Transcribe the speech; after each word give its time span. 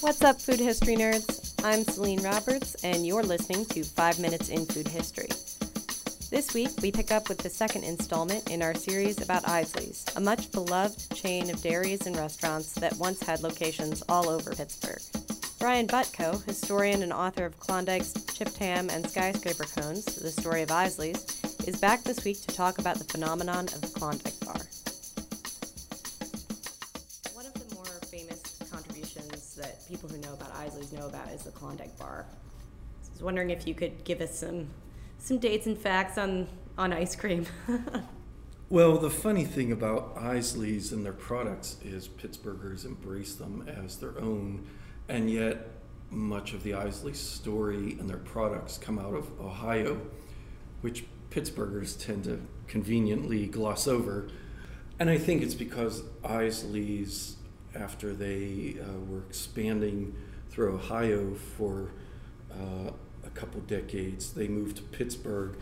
What's 0.00 0.22
up, 0.22 0.42
food 0.42 0.60
history 0.60 0.94
nerds? 0.94 1.54
I'm 1.64 1.82
Celine 1.82 2.20
Roberts, 2.22 2.74
and 2.84 3.06
you're 3.06 3.22
listening 3.22 3.64
to 3.66 3.82
5 3.82 4.18
Minutes 4.18 4.50
in 4.50 4.66
Food 4.66 4.86
History. 4.86 5.28
This 6.30 6.52
week, 6.52 6.68
we 6.82 6.92
pick 6.92 7.10
up 7.10 7.30
with 7.30 7.38
the 7.38 7.48
second 7.48 7.82
installment 7.84 8.50
in 8.50 8.62
our 8.62 8.74
series 8.74 9.22
about 9.22 9.48
Isaly's, 9.48 10.04
a 10.14 10.20
much 10.20 10.52
beloved 10.52 11.16
chain 11.16 11.48
of 11.48 11.62
dairies 11.62 12.06
and 12.06 12.14
restaurants 12.14 12.74
that 12.74 12.96
once 12.98 13.22
had 13.22 13.42
locations 13.42 14.02
all 14.06 14.28
over 14.28 14.54
Pittsburgh. 14.54 15.00
Brian 15.58 15.86
Butko, 15.86 16.44
historian 16.44 17.02
and 17.02 17.12
author 17.12 17.46
of 17.46 17.58
Klondike's 17.58 18.12
Chipped 18.34 18.58
Ham 18.58 18.90
and 18.90 19.08
Skyscraper 19.08 19.64
Cones, 19.64 20.04
The 20.04 20.30
Story 20.30 20.60
of 20.60 20.70
Isaly's, 20.70 21.24
is 21.66 21.80
back 21.80 22.02
this 22.02 22.22
week 22.22 22.42
to 22.42 22.54
talk 22.54 22.78
about 22.78 22.98
the 22.98 23.04
phenomenon 23.04 23.64
of 23.64 23.80
the 23.80 23.98
Klondike 23.98 24.38
Bar. 24.44 24.60
People 29.88 30.08
who 30.08 30.18
know 30.18 30.32
about 30.32 30.50
Isaly's 30.66 30.92
know 30.92 31.06
about 31.06 31.28
is 31.28 31.42
the 31.42 31.50
Klondike 31.50 31.96
Bar. 31.98 32.26
So 33.02 33.10
I 33.10 33.12
was 33.12 33.22
wondering 33.22 33.50
if 33.50 33.66
you 33.66 33.74
could 33.74 34.04
give 34.04 34.20
us 34.20 34.38
some 34.38 34.68
some 35.18 35.38
dates 35.38 35.66
and 35.66 35.78
facts 35.78 36.18
on 36.18 36.48
on 36.76 36.92
ice 36.92 37.16
cream. 37.16 37.46
Well, 38.68 38.98
the 38.98 39.10
funny 39.10 39.44
thing 39.44 39.70
about 39.70 40.16
Isaly's 40.20 40.90
and 40.90 41.06
their 41.06 41.12
products 41.12 41.76
is 41.84 42.08
Pittsburghers 42.08 42.84
embrace 42.84 43.36
them 43.36 43.64
as 43.68 43.98
their 43.98 44.18
own, 44.20 44.66
and 45.08 45.30
yet 45.30 45.68
much 46.10 46.52
of 46.52 46.64
the 46.64 46.72
Isaly 46.72 47.14
story 47.14 47.96
and 48.00 48.10
their 48.10 48.16
products 48.16 48.76
come 48.76 48.98
out 48.98 49.14
of 49.14 49.30
Ohio, 49.40 50.00
which 50.80 51.04
Pittsburghers 51.30 51.96
tend 51.96 52.24
to 52.24 52.40
conveniently 52.66 53.46
gloss 53.46 53.86
over. 53.86 54.30
And 54.98 55.10
I 55.10 55.18
think 55.18 55.42
it's 55.42 55.54
because 55.54 56.02
Isaly's, 56.28 57.35
after 57.76 58.14
they 58.14 58.76
uh, 58.80 58.98
were 59.08 59.22
expanding 59.28 60.14
through 60.50 60.74
Ohio 60.74 61.34
for 61.34 61.90
uh, 62.52 62.90
a 63.24 63.30
couple 63.34 63.60
decades, 63.62 64.32
they 64.32 64.48
moved 64.48 64.76
to 64.76 64.82
Pittsburgh, 64.82 65.56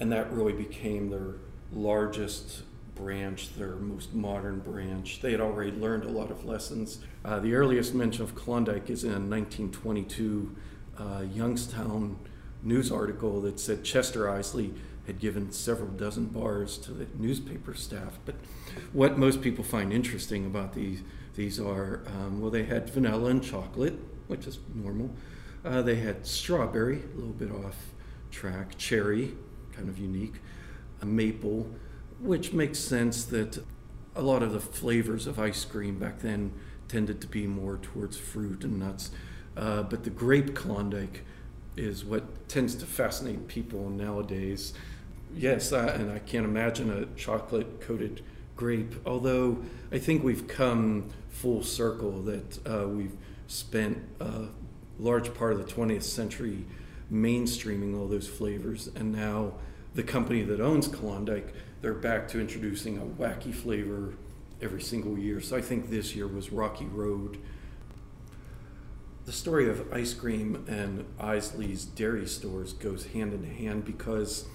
and 0.00 0.10
that 0.12 0.32
really 0.32 0.52
became 0.52 1.10
their 1.10 1.34
largest 1.72 2.62
branch, 2.94 3.54
their 3.54 3.76
most 3.76 4.12
modern 4.12 4.58
branch. 4.60 5.20
They 5.20 5.32
had 5.32 5.40
already 5.40 5.72
learned 5.72 6.04
a 6.04 6.08
lot 6.08 6.30
of 6.30 6.44
lessons. 6.44 6.98
Uh, 7.24 7.38
the 7.38 7.54
earliest 7.54 7.94
mention 7.94 8.24
of 8.24 8.34
Klondike 8.34 8.90
is 8.90 9.04
in 9.04 9.10
a 9.10 9.20
1922 9.20 10.56
uh, 10.98 11.24
Youngstown 11.32 12.18
news 12.62 12.90
article 12.90 13.40
that 13.42 13.60
said 13.60 13.84
Chester 13.84 14.24
Isaly 14.24 14.74
had 15.08 15.18
given 15.18 15.50
several 15.50 15.88
dozen 15.88 16.26
bars 16.26 16.78
to 16.78 16.92
the 16.92 17.06
newspaper 17.16 17.74
staff. 17.74 18.18
But 18.24 18.36
what 18.92 19.18
most 19.18 19.40
people 19.40 19.64
find 19.64 19.92
interesting 19.92 20.46
about 20.46 20.74
these 20.74 21.02
these 21.34 21.58
are 21.58 22.02
um, 22.06 22.40
well, 22.40 22.50
they 22.50 22.64
had 22.64 22.90
vanilla 22.90 23.30
and 23.30 23.42
chocolate, 23.42 23.98
which 24.26 24.46
is 24.46 24.58
normal. 24.74 25.10
Uh, 25.64 25.82
they 25.82 25.96
had 25.96 26.26
strawberry, 26.26 27.02
a 27.14 27.16
little 27.16 27.32
bit 27.32 27.50
off 27.50 27.76
track, 28.30 28.76
cherry, 28.76 29.34
kind 29.72 29.88
of 29.88 29.98
unique, 29.98 30.34
maple, 31.04 31.70
which 32.20 32.52
makes 32.52 32.78
sense 32.78 33.24
that 33.24 33.64
a 34.14 34.22
lot 34.22 34.42
of 34.42 34.52
the 34.52 34.60
flavors 34.60 35.26
of 35.26 35.38
ice 35.38 35.64
cream 35.64 35.98
back 35.98 36.20
then 36.20 36.52
tended 36.88 37.20
to 37.20 37.26
be 37.26 37.46
more 37.46 37.78
towards 37.78 38.16
fruit 38.16 38.64
and 38.64 38.78
nuts. 38.78 39.10
Uh, 39.56 39.82
but 39.82 40.04
the 40.04 40.10
grape 40.10 40.54
Klondike 40.54 41.24
is 41.76 42.04
what 42.04 42.48
tends 42.48 42.74
to 42.74 42.86
fascinate 42.86 43.46
people 43.46 43.88
nowadays. 43.88 44.74
Yes, 45.34 45.72
and 45.72 46.10
I 46.10 46.18
can't 46.18 46.44
imagine 46.44 46.90
a 46.90 47.06
chocolate 47.18 47.80
coated 47.80 48.22
grape, 48.56 48.94
although 49.06 49.58
I 49.92 49.98
think 49.98 50.24
we've 50.24 50.48
come 50.48 51.10
full 51.30 51.62
circle 51.62 52.22
that 52.22 52.66
uh, 52.66 52.88
we've 52.88 53.16
spent 53.46 53.98
a 54.20 54.46
large 54.98 55.32
part 55.34 55.52
of 55.52 55.58
the 55.58 55.72
20th 55.72 56.02
century 56.02 56.64
mainstreaming 57.12 57.98
all 57.98 58.08
those 58.08 58.28
flavors, 58.28 58.88
and 58.94 59.12
now 59.12 59.52
the 59.94 60.02
company 60.02 60.42
that 60.42 60.60
owns 60.60 60.88
Klondike 60.88 61.54
they're 61.80 61.94
back 61.94 62.26
to 62.28 62.40
introducing 62.40 62.98
a 62.98 63.02
wacky 63.02 63.54
flavor 63.54 64.14
every 64.60 64.82
single 64.82 65.16
year. 65.16 65.40
So 65.40 65.56
I 65.56 65.60
think 65.60 65.90
this 65.90 66.16
year 66.16 66.26
was 66.26 66.50
Rocky 66.50 66.86
Road. 66.86 67.38
The 69.26 69.32
story 69.32 69.70
of 69.70 69.92
ice 69.92 70.14
cream 70.14 70.64
and 70.68 71.04
Isaly's 71.22 71.84
dairy 71.84 72.26
stores 72.26 72.72
goes 72.72 73.06
hand 73.06 73.32
in 73.32 73.44
hand 73.44 73.84
because 73.84 74.46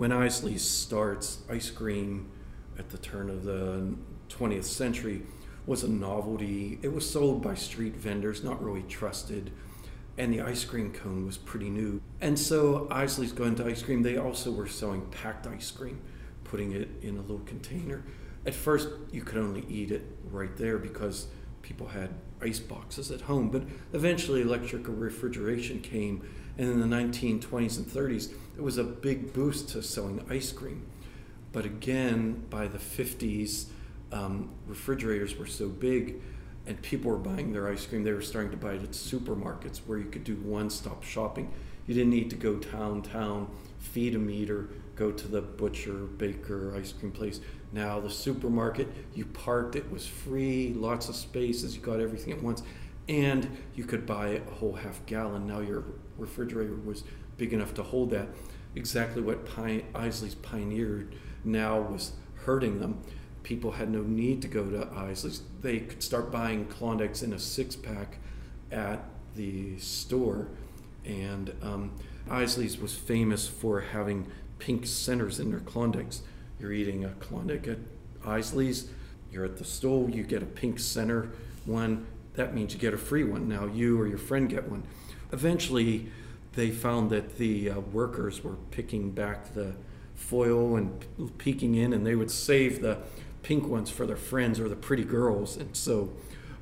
when 0.00 0.12
Isaly's 0.12 0.66
starts, 0.66 1.42
ice 1.50 1.70
cream 1.70 2.30
at 2.78 2.88
the 2.88 2.96
turn 2.96 3.28
of 3.28 3.44
the 3.44 3.94
20th 4.30 4.64
century 4.64 5.20
was 5.66 5.84
a 5.84 5.88
novelty. 5.90 6.78
It 6.80 6.90
was 6.90 7.08
sold 7.08 7.42
by 7.42 7.54
street 7.54 7.96
vendors, 7.96 8.42
not 8.42 8.64
really 8.64 8.82
trusted, 8.84 9.50
and 10.16 10.32
the 10.32 10.40
ice 10.40 10.64
cream 10.64 10.90
cone 10.90 11.26
was 11.26 11.36
pretty 11.36 11.68
new. 11.68 12.00
And 12.22 12.38
so 12.38 12.88
Isaly's 12.90 13.32
going 13.32 13.56
to 13.56 13.66
ice 13.66 13.82
cream. 13.82 14.02
They 14.02 14.16
also 14.16 14.50
were 14.50 14.66
selling 14.66 15.02
packed 15.10 15.46
ice 15.46 15.70
cream 15.70 16.00
putting 16.44 16.72
it 16.72 16.88
in 17.02 17.18
a 17.18 17.20
little 17.20 17.40
container. 17.40 18.02
At 18.46 18.54
first, 18.54 18.88
you 19.12 19.20
could 19.20 19.36
only 19.36 19.66
eat 19.68 19.92
it 19.92 20.06
right 20.30 20.56
there 20.56 20.78
because 20.78 21.26
people 21.60 21.88
had 21.88 22.08
ice 22.42 22.58
boxes 22.58 23.10
at 23.10 23.22
home. 23.22 23.50
But 23.50 23.62
eventually, 23.92 24.42
electric 24.42 24.82
refrigeration 24.86 25.80
came, 25.80 26.28
and 26.58 26.68
in 26.68 26.80
the 26.80 26.86
1920s 26.86 27.76
and 27.78 27.86
30s, 27.86 28.32
it 28.56 28.62
was 28.62 28.78
a 28.78 28.84
big 28.84 29.32
boost 29.32 29.70
to 29.70 29.82
selling 29.82 30.24
ice 30.28 30.52
cream. 30.52 30.86
But 31.52 31.64
again, 31.64 32.44
by 32.50 32.68
the 32.68 32.78
50s, 32.78 33.66
um, 34.12 34.50
refrigerators 34.66 35.36
were 35.36 35.46
so 35.46 35.68
big 35.68 36.20
and 36.66 36.80
people 36.82 37.10
were 37.10 37.16
buying 37.16 37.52
their 37.52 37.68
ice 37.68 37.86
cream, 37.86 38.04
they 38.04 38.12
were 38.12 38.20
starting 38.20 38.50
to 38.50 38.56
buy 38.56 38.74
it 38.74 38.82
at 38.82 38.90
supermarkets 38.90 39.78
where 39.86 39.98
you 39.98 40.04
could 40.04 40.24
do 40.24 40.36
one 40.36 40.70
stop 40.70 41.02
shopping. 41.02 41.52
You 41.86 41.94
didn't 41.94 42.10
need 42.10 42.30
to 42.30 42.36
go 42.36 42.56
town, 42.56 43.02
town, 43.02 43.50
feed 43.78 44.14
a 44.14 44.18
meter, 44.18 44.68
go 45.00 45.10
to 45.10 45.28
the 45.28 45.40
butcher, 45.40 45.94
baker, 45.94 46.76
ice 46.76 46.92
cream 46.92 47.10
place. 47.10 47.40
Now 47.72 48.00
the 48.00 48.10
supermarket, 48.10 48.86
you 49.14 49.24
parked, 49.24 49.74
it 49.74 49.90
was 49.90 50.06
free, 50.06 50.74
lots 50.74 51.08
of 51.08 51.16
spaces, 51.16 51.74
you 51.74 51.80
got 51.80 52.00
everything 52.00 52.34
at 52.34 52.42
once, 52.42 52.62
and 53.08 53.48
you 53.74 53.84
could 53.84 54.04
buy 54.04 54.42
a 54.46 54.54
whole 54.56 54.74
half 54.74 55.04
gallon. 55.06 55.46
Now 55.46 55.60
your 55.60 55.84
refrigerator 56.18 56.76
was 56.84 57.04
big 57.38 57.54
enough 57.54 57.72
to 57.74 57.82
hold 57.82 58.10
that. 58.10 58.28
Exactly 58.76 59.22
what 59.22 59.46
Pine, 59.46 59.84
Isaly's 59.98 60.34
pioneered 60.34 61.14
now 61.44 61.80
was 61.80 62.12
hurting 62.44 62.78
them. 62.78 63.00
People 63.42 63.72
had 63.72 63.90
no 63.90 64.02
need 64.02 64.42
to 64.42 64.48
go 64.48 64.68
to 64.68 64.86
Isaly's. 65.10 65.40
They 65.62 65.80
could 65.80 66.02
start 66.02 66.30
buying 66.30 66.66
Klondikes 66.66 67.22
in 67.22 67.32
a 67.32 67.38
six 67.38 67.74
pack 67.74 68.18
at 68.70 69.02
the 69.34 69.78
store. 69.78 70.48
And 71.06 71.54
um, 71.62 71.92
Isaly's 72.30 72.78
was 72.78 72.94
famous 72.94 73.48
for 73.48 73.80
having 73.80 74.26
pink 74.60 74.86
centers 74.86 75.40
in 75.40 75.50
their 75.50 75.60
Klondikes. 75.60 76.22
You're 76.60 76.72
eating 76.72 77.04
a 77.04 77.10
Klondike 77.14 77.66
at 77.66 77.78
Isaly's, 78.24 78.90
you're 79.32 79.44
at 79.44 79.56
the 79.56 79.64
store, 79.64 80.08
you 80.08 80.22
get 80.22 80.42
a 80.42 80.46
pink 80.46 80.78
center 80.78 81.32
one. 81.64 82.06
That 82.34 82.54
means 82.54 82.72
you 82.72 82.78
get 82.78 82.94
a 82.94 82.98
free 82.98 83.24
one. 83.24 83.48
Now 83.48 83.66
you 83.66 84.00
or 84.00 84.06
your 84.06 84.18
friend 84.18 84.48
get 84.48 84.70
one. 84.70 84.84
Eventually, 85.32 86.10
they 86.54 86.70
found 86.70 87.10
that 87.10 87.38
the 87.38 87.70
uh, 87.70 87.80
workers 87.80 88.44
were 88.44 88.56
picking 88.70 89.10
back 89.10 89.54
the 89.54 89.74
foil 90.14 90.76
and 90.76 91.38
peeking 91.38 91.74
in, 91.74 91.92
and 91.92 92.06
they 92.06 92.14
would 92.14 92.30
save 92.30 92.82
the 92.82 92.98
pink 93.42 93.66
ones 93.66 93.88
for 93.90 94.06
their 94.06 94.16
friends 94.16 94.60
or 94.60 94.68
the 94.68 94.76
pretty 94.76 95.04
girls. 95.04 95.56
And 95.56 95.74
so 95.76 96.12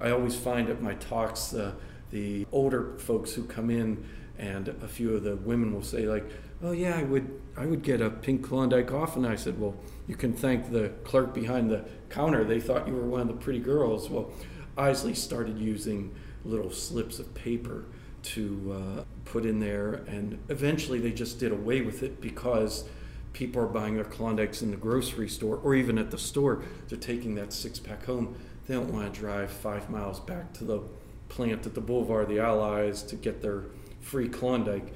I 0.00 0.10
always 0.10 0.36
find 0.36 0.68
at 0.68 0.80
my 0.80 0.94
talks 0.94 1.52
uh, 1.54 1.72
the 2.10 2.46
older 2.52 2.98
folks 2.98 3.32
who 3.32 3.44
come 3.44 3.70
in, 3.70 4.04
and 4.38 4.68
a 4.68 4.88
few 4.88 5.16
of 5.16 5.24
the 5.24 5.36
women 5.36 5.74
will 5.74 5.82
say, 5.82 6.06
like, 6.06 6.24
oh 6.62 6.72
yeah, 6.72 6.96
I 6.96 7.02
would 7.02 7.40
I 7.56 7.66
would 7.66 7.82
get 7.82 8.00
a 8.00 8.10
pink 8.10 8.46
Klondike 8.46 8.92
off, 8.92 9.16
and 9.16 9.26
I 9.26 9.36
said, 9.36 9.60
well, 9.60 9.74
you 10.06 10.14
can 10.14 10.32
thank 10.32 10.70
the 10.70 10.90
clerk 11.04 11.34
behind 11.34 11.70
the 11.70 11.84
counter. 12.10 12.44
They 12.44 12.60
thought 12.60 12.86
you 12.86 12.94
were 12.94 13.06
one 13.06 13.20
of 13.20 13.28
the 13.28 13.34
pretty 13.34 13.58
girls. 13.60 14.08
Well, 14.08 14.30
Isaly 14.76 15.16
started 15.16 15.58
using 15.58 16.14
little 16.44 16.70
slips 16.70 17.18
of 17.18 17.34
paper 17.34 17.84
to 18.22 18.76
uh, 18.98 19.04
put 19.24 19.44
in 19.44 19.60
there, 19.60 20.04
and 20.06 20.38
eventually 20.48 21.00
they 21.00 21.12
just 21.12 21.38
did 21.38 21.52
away 21.52 21.80
with 21.80 22.02
it 22.02 22.20
because 22.20 22.84
people 23.32 23.62
are 23.62 23.66
buying 23.66 23.94
their 23.94 24.04
Klondikes 24.04 24.62
in 24.62 24.70
the 24.70 24.76
grocery 24.76 25.28
store 25.28 25.56
or 25.62 25.74
even 25.74 25.98
at 25.98 26.10
the 26.10 26.18
store. 26.18 26.62
They're 26.88 26.98
taking 26.98 27.34
that 27.36 27.52
six 27.52 27.78
pack 27.78 28.06
home. 28.06 28.36
They 28.66 28.74
don't 28.74 28.92
want 28.92 29.12
to 29.12 29.20
drive 29.20 29.50
five 29.50 29.90
miles 29.90 30.20
back 30.20 30.52
to 30.54 30.64
the 30.64 30.82
plant 31.28 31.66
at 31.66 31.74
the 31.74 31.80
Boulevard 31.80 32.24
of 32.24 32.28
the 32.28 32.40
Allies 32.40 33.02
to 33.04 33.16
get 33.16 33.42
their 33.42 33.64
free 34.00 34.28
Klondike 34.28 34.92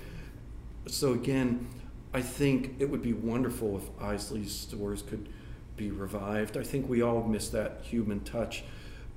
so 0.86 1.12
again, 1.12 1.66
I 2.14 2.20
think 2.20 2.76
it 2.78 2.90
would 2.90 3.02
be 3.02 3.12
wonderful 3.12 3.78
if 3.78 4.14
Isaly's 4.14 4.52
stores 4.52 5.02
could 5.02 5.28
be 5.76 5.90
revived. 5.90 6.56
I 6.56 6.62
think 6.62 6.88
we 6.88 7.02
all 7.02 7.22
miss 7.22 7.48
that 7.50 7.80
human 7.82 8.20
touch, 8.20 8.64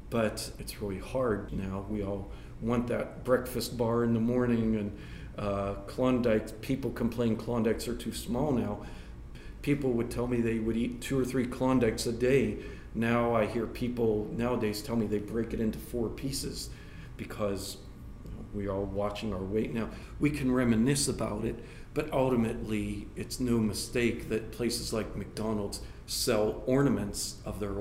but 0.10 0.52
it's 0.60 0.82
really 0.82 1.00
hard 1.00 1.52
now. 1.52 1.86
We 1.90 2.04
all 2.04 2.32
want 2.62 2.88
that 2.88 3.24
breakfast 3.24 3.78
bar 3.78 4.04
in 4.04 4.14
the 4.14 4.20
morning, 4.20 4.76
and 4.76 4.98
uh, 5.38 5.74
Klondike. 5.88 6.62
People 6.62 6.92
complain 6.92 7.36
Klondikes 7.36 7.88
are 7.88 7.96
too 7.96 8.14
small 8.14 8.52
now. 8.52 8.80
People 9.62 9.92
would 9.94 10.10
tell 10.10 10.28
me 10.28 10.42
they 10.42 10.60
would 10.60 10.78
eat 10.78 11.02
two 11.02 11.20
or 11.20 11.26
three 11.26 11.46
Klondikes 11.46 12.06
a 12.06 12.12
day. 12.12 12.58
Now 12.94 13.36
I 13.36 13.46
hear 13.46 13.66
people 13.66 14.30
nowadays 14.32 14.82
tell 14.82 14.96
me 14.96 15.06
they 15.06 15.20
break 15.20 15.54
it 15.54 15.60
into 15.60 15.78
four 15.78 16.08
pieces 16.08 16.70
because 17.18 17.78
we 18.56 18.68
are 18.68 18.82
watching 18.82 19.34
our 19.34 19.44
weight. 19.44 19.74
Now, 19.74 19.90
we 20.20 20.30
can 20.30 20.52
reminisce 20.52 21.08
about 21.08 21.46
it, 21.46 21.64
but 21.94 22.12
ultimately, 22.12 23.08
it's 23.16 23.40
no 23.40 23.58
mistake 23.58 24.30
that 24.30 24.52
places 24.52 24.94
like 24.94 25.16
McDonald's 25.16 25.82
sell 26.08 26.64
ornaments 26.66 27.38
of 27.46 27.60
their 27.60 27.74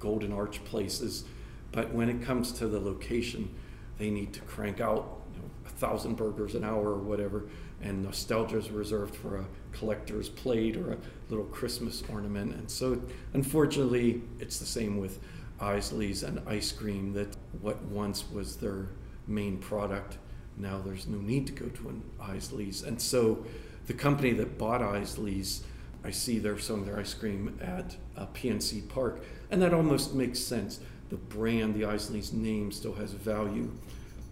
golden 0.00 0.32
arch 0.32 0.64
places, 0.64 1.24
but 1.72 1.92
when 1.92 2.08
it 2.08 2.22
comes 2.22 2.52
to 2.52 2.66
the 2.66 2.80
location, 2.80 3.54
they 3.98 4.10
need 4.10 4.32
to 4.32 4.40
crank 4.42 4.80
out 4.80 5.20
you 5.34 5.40
know, 5.40 5.50
a 5.66 5.70
thousand 5.70 6.16
burgers 6.16 6.54
an 6.54 6.64
hour 6.64 6.90
or 6.90 6.98
whatever, 6.98 7.44
and 7.82 8.02
nostalgia 8.02 8.58
is 8.58 8.70
reserved 8.70 9.14
for 9.14 9.36
a 9.36 9.44
collector's 9.72 10.28
plate 10.28 10.76
or 10.76 10.92
a 10.92 10.98
little 11.28 11.44
Christmas 11.46 12.02
ornament. 12.10 12.54
And 12.54 12.70
so, 12.70 13.00
unfortunately, 13.34 14.22
it's 14.40 14.58
the 14.58 14.66
same 14.66 14.98
with 14.98 15.20
Isaly's 15.60 16.22
and 16.22 16.40
ice 16.46 16.72
cream 16.72 17.12
that 17.14 17.36
what 17.60 17.82
once 17.82 18.30
was 18.30 18.56
their 18.56 18.88
main 19.28 19.58
product, 19.58 20.18
now 20.56 20.80
there's 20.84 21.06
no 21.06 21.18
need 21.18 21.46
to 21.46 21.52
go 21.52 21.66
to 21.66 21.88
an 21.88 22.02
Isaly's. 22.34 22.82
And 22.82 23.00
so, 23.00 23.44
the 23.86 23.94
company 23.94 24.32
that 24.32 24.58
bought 24.58 24.82
Isaly's, 24.82 25.62
I 26.04 26.10
see 26.10 26.38
they're 26.38 26.58
selling 26.58 26.84
their 26.84 26.98
ice 26.98 27.14
cream 27.14 27.58
at 27.62 27.96
uh, 28.16 28.26
PNC 28.34 28.88
Park, 28.88 29.24
and 29.50 29.62
that 29.62 29.72
almost 29.72 30.14
makes 30.14 30.38
sense. 30.38 30.80
The 31.10 31.16
brand, 31.16 31.74
the 31.74 31.88
Isaly's 31.88 32.32
name, 32.32 32.70
still 32.70 32.94
has 32.94 33.12
value, 33.12 33.70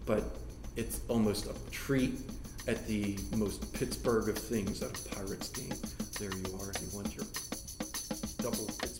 but 0.05 0.23
it's 0.75 1.01
almost 1.07 1.47
a 1.47 1.71
treat 1.71 2.19
at 2.67 2.85
the 2.87 3.17
most 3.35 3.73
Pittsburgh 3.73 4.29
of 4.29 4.37
things 4.37 4.83
at 4.83 4.91
a 4.91 5.15
Pirates 5.15 5.49
game. 5.49 5.73
There 6.19 6.29
you 6.29 6.55
are. 6.59 6.71
You 6.81 6.87
want 6.93 7.15
your 7.15 7.25
double 8.39 8.65
Pittsburgh 8.65 8.96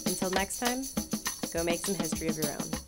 Until 0.08 0.32
next 0.32 0.58
time, 0.58 0.82
go 1.54 1.64
make 1.64 1.86
some 1.86 1.94
history 1.94 2.30
of 2.30 2.40
your 2.40 2.54
own. 2.54 2.87